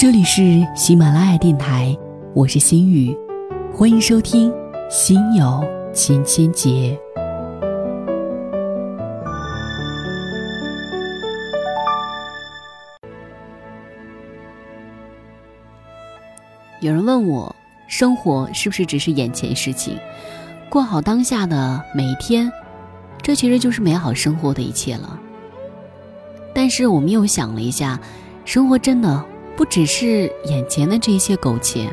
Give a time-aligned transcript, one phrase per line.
[0.00, 1.94] 这里是喜马拉雅电台，
[2.34, 3.14] 我是心雨，
[3.70, 4.50] 欢迎收听
[4.90, 5.62] 《心有
[5.92, 6.70] 千千结》。
[16.80, 17.54] 有人问我，
[17.86, 19.98] 生活是不是只是眼前事情？
[20.70, 22.50] 过好当下的每一天，
[23.20, 25.20] 这其实就是美好生活的一切了。
[26.54, 28.00] 但是我们又想了一下，
[28.46, 29.22] 生活真的
[29.60, 31.86] 不只是眼前的这些苟且。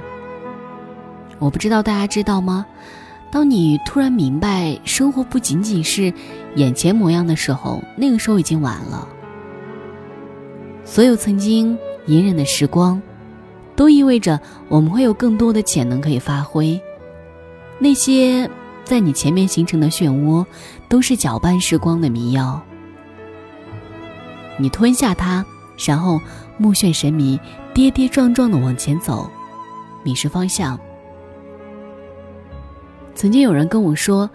[1.38, 2.66] 我不知道大家知道吗？
[3.30, 6.14] 当你突然明白生活不仅仅是
[6.56, 9.06] 眼前模样的时候，那个时候已经晚了。
[10.86, 13.02] 所有曾经隐忍的时光。
[13.76, 14.40] 都意味着
[14.70, 16.82] 我们会有更多的潜能可以发挥。
[17.80, 18.50] 那些
[18.86, 20.46] 在你前面形成的漩涡，
[20.88, 22.62] 都是搅拌时光的迷药。
[24.58, 25.46] 你吞下它，
[25.86, 26.20] 然后
[26.58, 27.40] 目眩神迷、
[27.74, 29.30] 跌跌撞撞的往前走，
[30.04, 30.80] 迷失方向。
[33.16, 34.30] 曾经有人跟我说：“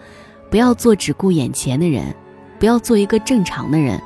[0.50, 2.14] 不要做只顾眼前的人，
[2.58, 4.00] 不要做一个正常的人。”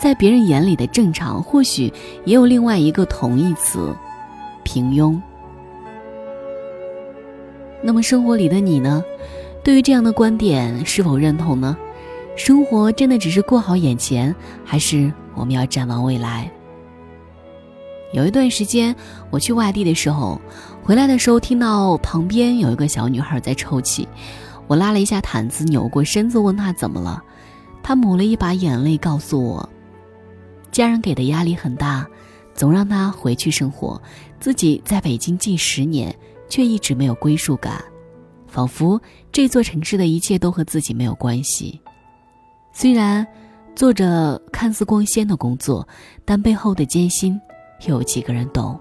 [0.00, 1.84] 在别人眼里的正常，或许
[2.24, 3.94] 也有另外一个同义词。
[4.64, 5.16] 平庸。
[7.80, 9.04] 那么生活里的你呢？
[9.62, 11.76] 对于这样的观点是否认同呢？
[12.34, 16.50] 生活真的只是过好眼前，还是我们要展望未来？
[18.12, 18.94] 有一段时间
[19.30, 20.40] 我去外地的时候，
[20.82, 24.06] 回来的时候听到旁边有一个小女孩在抽泣，
[24.66, 27.22] 我拉了一下毯子，扭过身子问她怎么了，
[27.82, 29.68] 她抹了一把眼泪，告诉我，
[30.70, 32.06] 家人给的压力很大。
[32.54, 34.00] 总让她回去生活，
[34.38, 36.14] 自己在北京近十年，
[36.50, 37.82] 却一直没有归属感，
[38.46, 39.00] 仿佛
[39.32, 41.80] 这座城市的一切都和自己没有关系。
[42.74, 43.26] 虽然
[43.74, 45.88] 做着看似光鲜的工作，
[46.26, 47.40] 但背后的艰辛，
[47.86, 48.78] 又有几个人懂？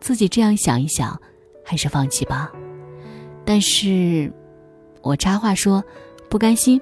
[0.00, 1.18] 自己这样想一想，
[1.64, 2.50] 还是放弃吧。
[3.44, 4.32] 但是，
[5.02, 5.82] 我插话说，
[6.28, 6.80] 不甘心。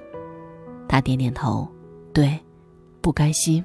[0.87, 1.67] 他点点头，
[2.13, 2.39] 对，
[3.01, 3.63] 不甘心。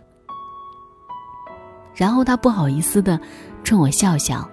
[1.95, 3.19] 然后他不好意思的
[3.63, 4.49] 冲我笑笑，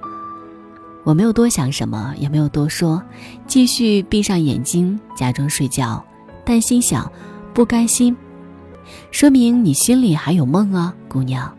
[1.03, 3.01] 我没有多想什么，也没有多说，
[3.47, 6.03] 继续闭上眼睛假装睡觉，
[6.45, 7.11] 但心想
[7.53, 8.15] 不甘心，
[9.11, 11.51] 说明你心里还有梦啊，姑娘。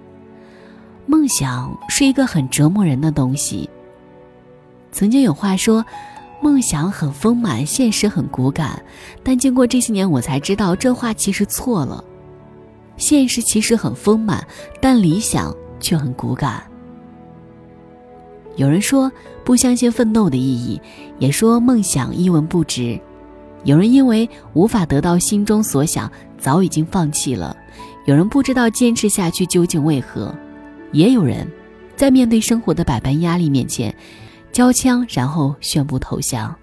[1.06, 3.68] 梦想是一个很折磨人的东西。
[4.90, 5.84] 曾经有话说，
[6.40, 8.82] 梦想很丰满，现实很骨感，
[9.22, 12.02] 但经过这些年，我才知道这话其实错了。
[12.96, 14.46] 现实其实很丰满，
[14.80, 15.54] 但理想。
[15.82, 16.62] 却很骨感。
[18.54, 19.10] 有人说
[19.44, 20.80] 不相信奋斗的意义，
[21.18, 22.96] 也说梦想一文不值。
[23.64, 26.08] 有人因为无法得到心中所想，
[26.38, 27.52] 早已经放弃了；
[28.06, 30.32] 有人不知道坚持下去究竟为何；
[30.92, 31.50] 也有人，
[31.96, 33.94] 在面对生活的百般压力面前，
[34.52, 36.54] 交枪然后宣布投降。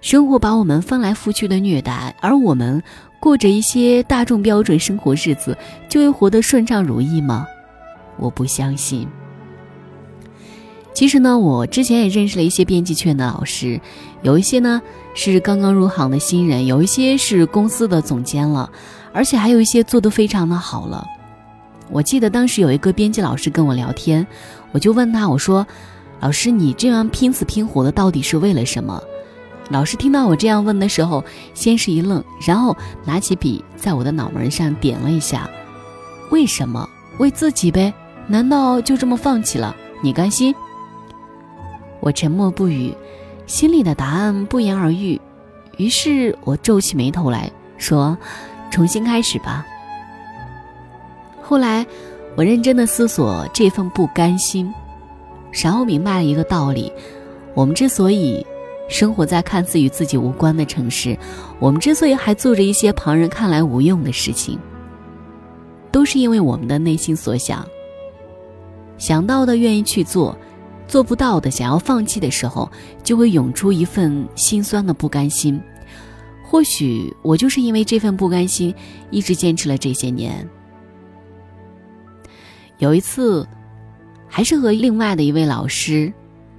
[0.00, 2.82] 生活把我们翻来覆去的虐待，而我们
[3.18, 5.56] 过着一些大众标准生活日子，
[5.88, 7.46] 就会活得顺畅如意吗？
[8.16, 9.08] 我不相信。
[10.94, 13.80] 其实呢，我之前也认识了一些编辑圈的老师，
[14.22, 14.82] 有一些呢
[15.14, 18.70] 是刚刚入行的新人，有一些是公司的总监了，
[19.12, 21.06] 而且还有一些做得非常的好了。
[21.90, 24.26] 我记得当时有一个编辑老师跟我聊天，
[24.72, 25.66] 我就问他，我说
[26.20, 29.02] ：“老师，你这样拼死拼活的到底是为了什么？”
[29.70, 35.48] 老师听到我这样问的时候，先是一愣，然后拿起笔在我的脑门上点了一下
[36.30, 36.88] ：“为什么？
[37.18, 37.92] 为自己呗。”
[38.30, 39.74] 难道就这么放弃了？
[40.02, 40.54] 你甘心？
[42.00, 42.94] 我沉默不语，
[43.46, 45.18] 心里的答案不言而喻。
[45.78, 48.18] 于是我皱起眉头来说
[48.70, 49.66] ：“重新开始吧。”
[51.48, 51.86] 后来，
[52.36, 54.70] 我认真的思索这份不甘心，
[55.50, 56.92] 然后明白了一个道理：
[57.54, 58.46] 我们之所以
[58.86, 61.18] 生活在看似与自己无关的城市，
[61.58, 64.58] 我们之所以还做着一些旁人看来无用的事情，
[65.90, 67.66] 都是因为我们的内心所想。
[68.98, 70.36] 想到的愿意去做，
[70.86, 72.70] 做不到的想要放弃的时候，
[73.02, 75.58] 就会涌出一份心酸的不甘心。
[76.44, 78.74] 或许我就是因为这份不甘心，
[79.10, 80.46] 一直坚持了这些年。
[82.78, 83.46] 有一次，
[84.28, 86.12] 还是和另外的一位老师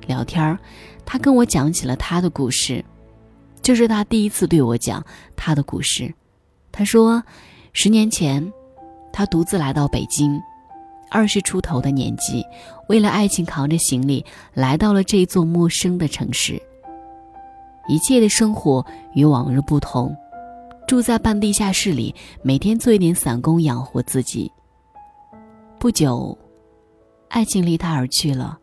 [0.06, 0.60] 聊天儿，
[1.06, 2.83] 他跟我讲起了他的故事，
[3.62, 5.04] 这是他第一次对我讲
[5.36, 6.13] 他的故事。
[6.71, 7.24] 他说，
[7.71, 8.51] 十年前，
[9.13, 10.39] 他独自来到北京。
[11.12, 12.45] 二十出头的年纪，
[12.88, 14.24] 为了爱情扛着行李
[14.54, 16.62] 来到了这座陌生的城市。
[17.88, 18.86] 一切的生活
[19.16, 20.16] 与往日不同，
[20.88, 22.13] 住在半地下室里，
[22.44, 24.51] 每天做一点散工养活自己。
[25.80, 26.38] 不久，
[27.30, 28.60] 爱情离他而去了，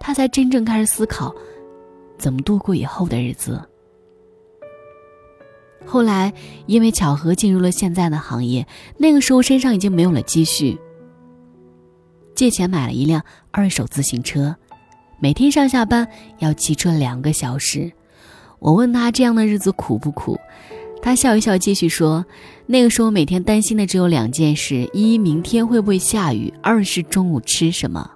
[0.00, 1.30] 他才真正开始思考，
[2.16, 3.62] 怎么度过以后的日子。
[5.84, 6.32] 后来
[6.64, 10.80] 因为巧合进入了现在的行业，那个时候身上已经没有了积蓄，
[12.34, 14.56] 借钱买了一辆二手自行车，
[15.20, 16.08] 每天上下班
[16.38, 17.92] 要骑车两个小时。
[18.58, 20.40] 我问他这样的日子苦不苦？
[21.02, 22.24] 他笑一笑，继续说
[22.64, 28.08] ：“那个时候每天担心的只有两件事：一，明天会不会下雨；二是中午吃什么。”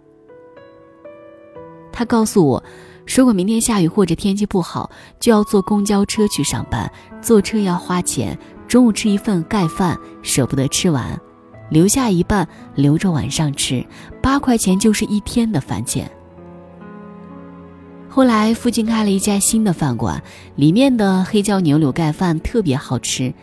[1.92, 2.62] 他告诉我，
[3.04, 4.88] 如果明天下雨或者天气不好，
[5.18, 6.88] 就要坐公交车去上班，
[7.20, 8.38] 坐车要花钱。
[8.68, 11.20] 中午吃一份盖饭，舍不得吃完，
[11.70, 13.84] 留下一半留着晚上吃，
[14.22, 16.10] 八块钱就是一天的饭钱。
[18.16, 20.22] 后来附近开了一家新的饭馆，
[20.54, 23.34] 里面的黑椒牛柳盖饭特别好吃，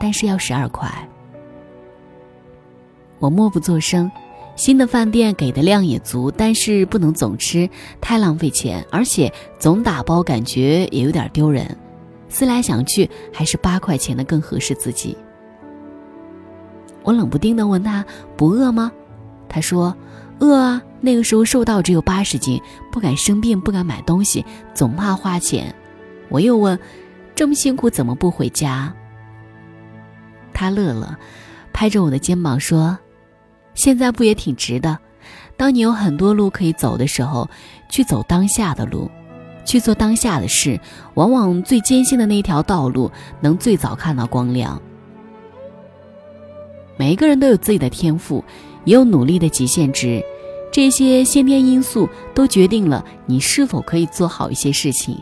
[0.00, 0.90] 但是要十二块。
[3.20, 4.10] 我默不作声。
[4.56, 7.70] 新的饭店给的量也足，但是不能总吃，
[8.00, 11.78] 太浪费钱，而且总打包感觉也有点丢人。
[12.28, 15.16] 思来想去，还是八块钱的更合适自己。
[17.04, 18.04] 我冷不丁的问他
[18.36, 18.90] ：“不饿吗？”
[19.48, 19.96] 他说。
[20.42, 20.82] 饿啊！
[21.00, 22.60] 那个时候瘦到只有八十斤，
[22.90, 24.44] 不敢生病，不敢买东西，
[24.74, 25.72] 总怕花钱。
[26.28, 26.76] 我又问
[27.32, 28.92] ：“这么辛苦，怎么不回家？”
[30.52, 31.16] 他乐了，
[31.72, 32.98] 拍着我的肩膀说
[33.74, 34.98] ：“现在不也挺值的？
[35.56, 37.48] 当你有很多路可以走的时候，
[37.88, 39.08] 去走当下的路，
[39.64, 40.80] 去做当下的事，
[41.14, 43.08] 往往最艰辛的那条道路
[43.40, 44.82] 能最早看到光亮。
[46.96, 48.44] 每一个人都有自己的天赋，
[48.84, 50.20] 也有努力的极限值。”
[50.72, 55.16] 这些先天因素都决定了你是否可以做好一些事情。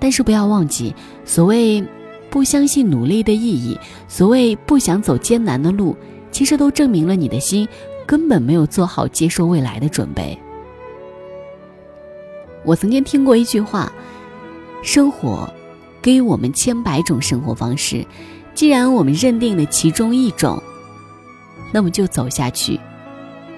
[0.00, 0.94] 但是不要忘记，
[1.24, 1.82] 所谓
[2.28, 3.78] 不相信努力的意义，
[4.08, 5.96] 所谓不想走艰难的路，
[6.32, 7.66] 其实都证明了你的心
[8.04, 10.36] 根本没有做好接受未来的准备。
[12.64, 13.92] 我曾经听过一句话：
[14.82, 15.48] 生活
[16.02, 18.04] 给予我们千百种生活方式，
[18.54, 20.60] 既然我们认定了其中一种，
[21.72, 22.78] 那么就走下去。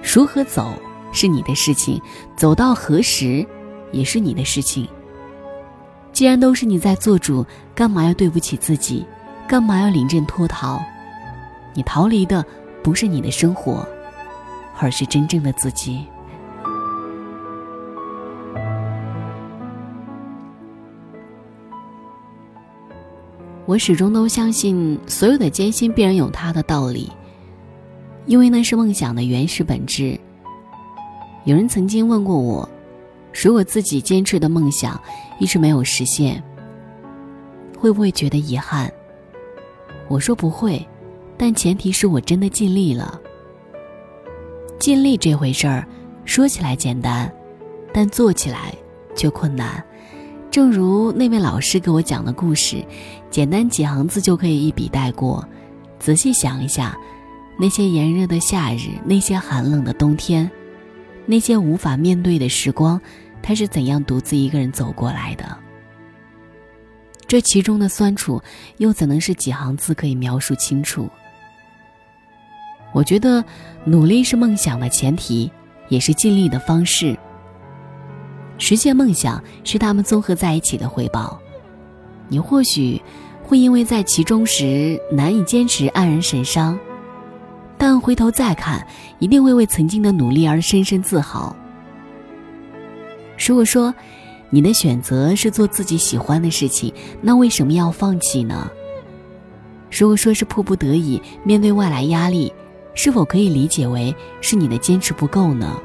[0.02, 0.72] 如何走
[1.12, 2.00] 是你的事情，
[2.36, 3.46] 走到何时
[3.92, 4.88] 也是你的事情。
[6.12, 9.06] 既然都是你在做主，干嘛要对不起自己？
[9.46, 10.80] 干嘛要临阵脱逃？
[11.74, 12.44] 你逃离的
[12.82, 13.86] 不是你的生活，
[14.78, 16.04] 而是真正的自己。
[23.64, 27.12] 我始终都相信，所有的艰辛必然有它的道理。
[28.28, 30.20] 因为那是梦想的原始本质。
[31.44, 32.68] 有人曾经问过我，
[33.32, 35.00] 如果自己坚持的梦想
[35.40, 36.40] 一直没有实现，
[37.78, 38.92] 会不会觉得遗憾？
[40.08, 40.86] 我说不会，
[41.38, 43.18] 但前提是我真的尽力了。
[44.78, 45.88] 尽力这回事儿，
[46.26, 47.32] 说起来简单，
[47.94, 48.74] 但做起来
[49.16, 49.82] 却困难。
[50.50, 52.84] 正如那位老师给我讲的故事，
[53.30, 55.42] 简单几行字就可以一笔带过，
[55.98, 56.94] 仔细想一下。
[57.60, 60.48] 那些炎热的夏日，那些寒冷的冬天，
[61.26, 63.00] 那些无法面对的时光，
[63.42, 65.58] 他是怎样独自一个人走过来的？
[67.26, 68.40] 这其中的酸楚，
[68.76, 71.10] 又怎能是几行字可以描述清楚？
[72.92, 73.44] 我觉得，
[73.84, 75.50] 努力是梦想的前提，
[75.88, 77.18] 也是尽力的方式。
[78.56, 81.38] 实现梦想是他们综合在一起的回报。
[82.28, 83.02] 你或许
[83.42, 86.78] 会因为在其中时难以坚持，黯然神伤。
[87.78, 88.84] 但回头再看，
[89.20, 91.54] 一定会为曾经的努力而深深自豪。
[93.46, 93.94] 如果说
[94.50, 96.92] 你的选择是做自己喜欢的事情，
[97.22, 98.68] 那为什么要放弃呢？
[99.90, 102.52] 如果说是迫不得已面对外来压力，
[102.94, 105.80] 是否可以理解为是你的坚持不够呢？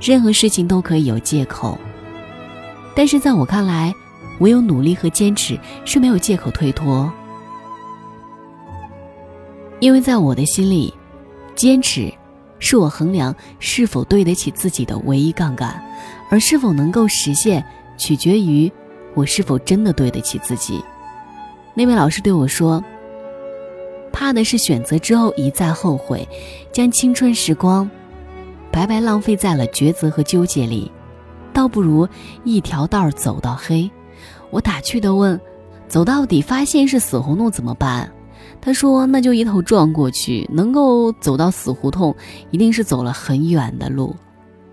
[0.00, 1.78] 任何事情都可以有借口，
[2.94, 3.94] 但是在我看来，
[4.40, 7.10] 唯有努力和坚持是没有借口推脱。
[9.80, 10.92] 因为在我的心里，
[11.54, 12.12] 坚持
[12.58, 15.82] 是我衡量是否对得起自己的唯一杠杆，
[16.30, 17.64] 而是否能够实现，
[17.98, 18.70] 取决于
[19.14, 20.82] 我是否真的对得起自己。
[21.74, 22.82] 那位老师对我说
[24.10, 26.26] ：“怕的是选择之后一再后悔，
[26.72, 27.88] 将青春时光
[28.70, 30.90] 白白浪费在了抉择和纠结里，
[31.52, 32.08] 倒不如
[32.44, 33.90] 一条道走到黑。”
[34.50, 35.38] 我打趣地问
[35.86, 38.10] ：“走到底发现是死胡同怎么办？”
[38.66, 42.12] 他说：“那就一头撞过去，能够走到死胡同，
[42.50, 44.12] 一定是走了很远的路。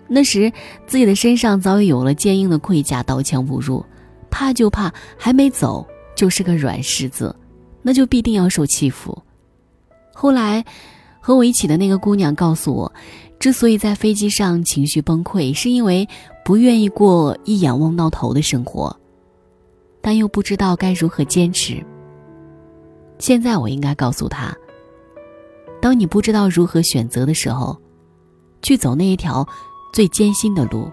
[0.08, 0.52] 那时
[0.84, 3.86] 自己的身上早已有了坚硬的盔甲，刀枪不入。
[4.32, 5.86] 怕就怕还没走
[6.16, 7.32] 就是个软柿子，
[7.82, 9.16] 那就必定要受欺负。
[10.12, 10.64] 后来，
[11.20, 12.92] 和我一起的那个姑娘告诉我，
[13.38, 16.08] 之所以在飞机上情绪崩溃，是因为
[16.44, 18.98] 不愿意过一眼望到头的生活，
[20.00, 21.80] 但又不知道该如何坚持。
[23.18, 24.54] 现在我应该告诉他：
[25.80, 27.76] 当你不知道如何选择的时候，
[28.62, 29.46] 去走那一条
[29.92, 30.90] 最艰辛的路。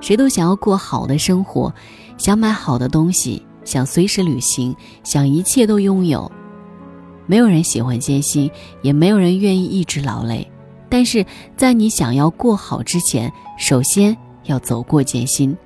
[0.00, 1.72] 谁都想要过好的生活，
[2.18, 6.30] 想买好的东西，想随时旅行，想一切都拥有。
[7.26, 8.50] 没有人喜欢艰辛，
[8.82, 10.50] 也没有人愿意一直劳累。
[10.88, 11.24] 但是
[11.56, 15.56] 在你想要过好之前，首先要走过艰辛。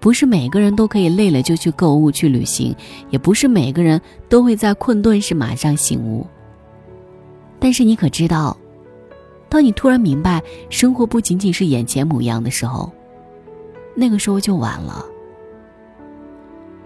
[0.00, 2.74] 不是每个人都可以累了就去购物去旅行，
[3.10, 6.26] 也不是每个人都会在困顿时马上醒悟。
[7.58, 8.56] 但是你可知道，
[9.50, 12.90] 当你突然明白生活不仅仅是眼前模样的时候，
[13.94, 15.04] 那个时候就晚了。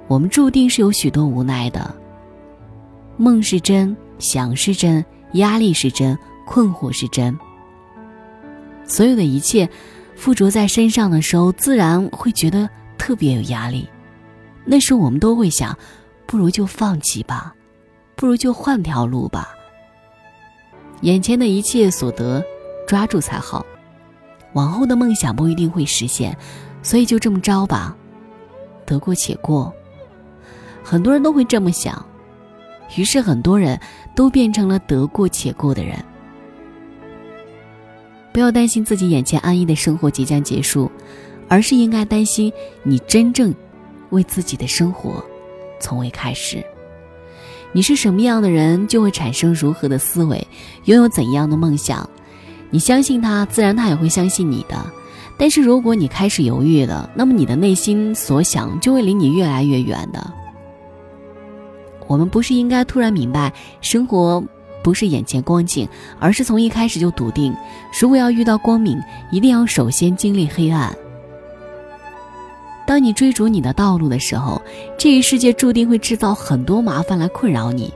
[0.08, 1.94] 我们注定是有许多无奈的。
[3.16, 5.04] 梦是真，想是真，
[5.34, 7.38] 压力是真，困惑是真。
[8.84, 9.68] 所有的一切
[10.16, 13.88] 附着在身上的时候，自然会觉得特别有压力。
[14.64, 15.76] 那时我们都会想，
[16.26, 17.54] 不如就放弃吧，
[18.16, 19.50] 不如就换条路吧。
[21.02, 22.42] 眼前的一切所得，
[22.86, 23.64] 抓住才好。
[24.54, 26.36] 往后的梦想不一定会实现。
[26.82, 27.96] 所以就这么着吧，
[28.84, 29.72] 得过且过。
[30.82, 32.04] 很多人都会这么想，
[32.94, 33.80] 于是很多人
[34.14, 35.96] 都变成了得过且过的人。
[38.34, 40.92] 不要担心自己眼前安逸的生活即将结束，
[41.48, 43.54] 而是应该担心你真正
[44.10, 45.24] 为自己的生活
[45.80, 46.64] 从未开始。
[47.72, 50.46] 你是什么样的人，就会产生如何的思维，
[50.84, 52.08] 拥有怎样的梦想。
[52.70, 54.76] 你相信他，自然他也会相信你的。
[55.36, 60.32] 但是如果你开始犹豫了，那么你的内心所想就会离你越来越远的。
[62.06, 64.40] 我们不是应该突然明白，生活
[64.82, 65.88] 不是眼前光景，
[66.20, 67.52] 而是从一开始就笃定，
[68.00, 69.00] 如果要遇到光明，
[69.32, 70.96] 一定要首先经历黑暗。
[72.94, 74.62] 当你追逐你的道路的时候，
[74.96, 77.92] 这个世界注定会制造很多麻烦来困扰你，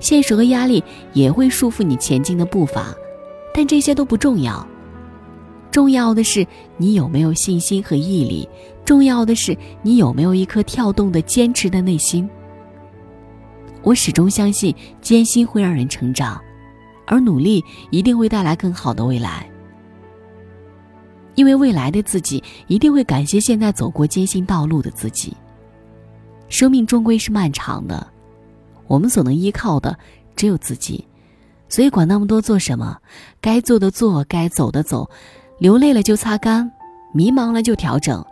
[0.00, 0.82] 现实和压力
[1.12, 2.92] 也会束缚你前进的步伐，
[3.54, 4.66] 但这些都不重要。
[5.70, 6.44] 重要的是
[6.76, 8.48] 你有没有信心和毅力，
[8.84, 12.28] 重要的是你有没有一颗跳动的坚持的内心。
[13.84, 16.40] 我始终相信，艰辛会让人成长，
[17.06, 19.48] 而努力一定会带来更好的未来。
[21.34, 25.36] 因为未来的自己一定会感谢现在走过艰辛道路的自己。
[26.48, 28.06] 生命终归是漫长的，
[28.86, 29.98] 我们所能依靠的
[30.36, 31.06] 只有自己，
[31.68, 32.98] 所以管那么多做什么？
[33.40, 35.08] 该做的做，该走的走。
[35.58, 36.70] 流泪了就擦干，
[37.14, 38.24] 迷茫了就调整，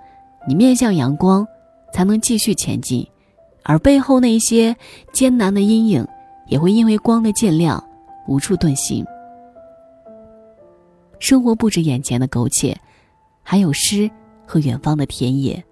[0.46, 1.46] 你面向阳光，
[1.94, 3.06] 才能继续前进，
[3.62, 4.76] 而背后那些
[5.12, 6.06] 艰难的阴影，
[6.48, 7.82] 也会因为光的渐亮，
[8.26, 9.04] 无处遁形。
[11.20, 12.76] 生活不止眼前的苟且，
[13.50, 14.08] 还有诗
[14.46, 15.64] 和远方的田野。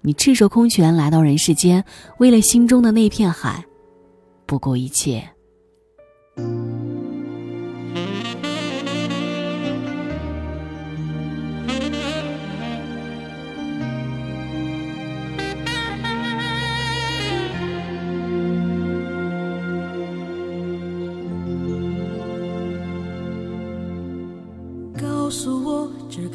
[0.00, 1.84] 你赤手空拳来到人世间，
[2.18, 3.64] 为了心中的那片海，
[4.46, 5.22] 不顾一切。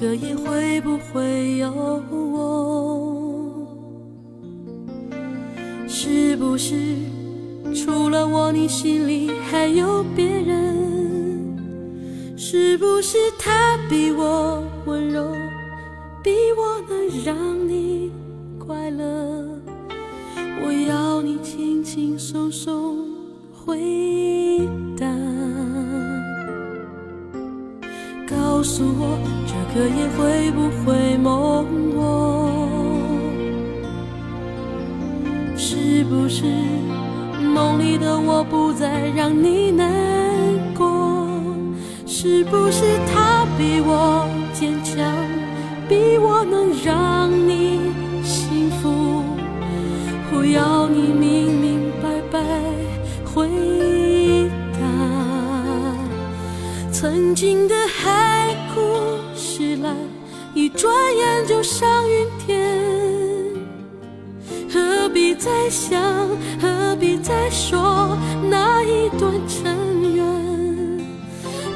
[0.02, 1.72] 个夜会不会有
[2.10, 3.68] 我？
[5.88, 6.74] 是不是
[7.76, 11.56] 除了我，你心里还有别人？
[12.36, 15.24] 是不是他比我温柔，
[16.24, 18.12] 比我能让你
[18.58, 19.06] 快乐？
[20.66, 23.06] 我要你轻轻松松
[23.54, 24.68] 回
[24.98, 25.06] 答。
[28.28, 29.20] 告诉我，
[29.74, 32.52] 这个夜会不会梦我？
[35.56, 36.44] 是不是
[37.42, 39.90] 梦里的我不再让你难
[40.76, 41.40] 过？
[42.06, 44.98] 是不是他比我坚强，
[45.88, 47.80] 比我能让你
[48.24, 49.24] 幸福？
[50.30, 52.44] 不要你明明白白
[53.24, 53.48] 回
[54.74, 54.82] 答，
[56.92, 58.01] 曾经的海。
[60.82, 62.76] 转眼就上云天，
[64.68, 66.02] 何必再想，
[66.60, 68.18] 何必再说
[68.50, 70.26] 那一段尘缘？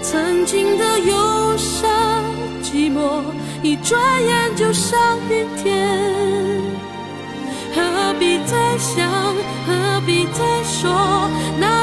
[0.02, 1.88] 曾经的忧伤
[2.64, 3.22] 寂寞，
[3.62, 6.64] 一转眼就上云天，
[7.76, 9.08] 何必再想，
[9.68, 11.75] 何必再说那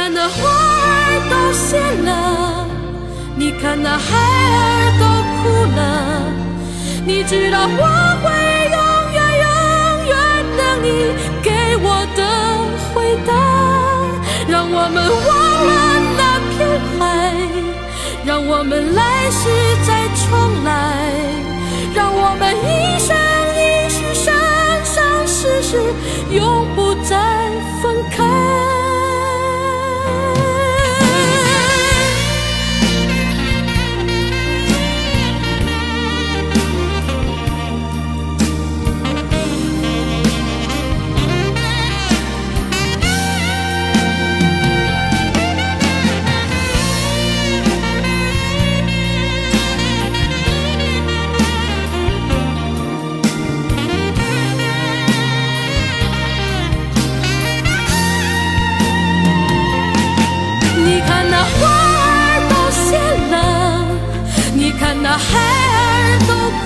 [0.00, 1.76] 看那花儿都谢
[2.08, 2.66] 了，
[3.36, 5.04] 你看那孩儿都
[5.36, 5.42] 哭
[5.76, 5.80] 了，
[7.04, 7.84] 你知道我
[8.22, 8.26] 会
[8.72, 8.80] 永
[9.12, 9.46] 远永
[10.08, 10.16] 远
[10.56, 10.88] 等你
[11.42, 11.52] 给
[11.84, 12.18] 我的
[12.94, 13.30] 回答。
[14.48, 14.96] 让我们
[15.28, 15.30] 忘
[15.68, 15.70] 了
[16.16, 16.56] 那片
[16.98, 17.04] 海，
[18.24, 19.42] 让我们来世
[19.86, 20.70] 再重来，
[21.94, 23.14] 让我们一生
[23.54, 24.32] 一世生
[24.82, 25.76] 生世世
[26.34, 27.12] 永不再
[27.82, 28.79] 分开。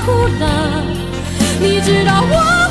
[0.04, 0.84] 哭了，
[1.60, 2.63] 你知道我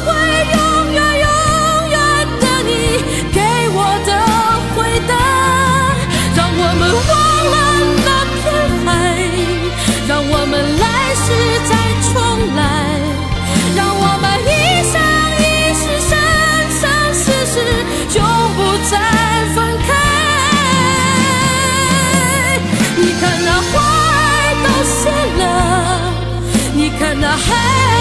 [27.38, 27.93] heart